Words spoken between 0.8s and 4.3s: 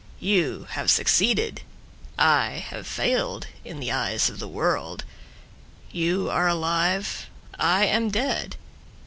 succeeded, I have failed In the eyes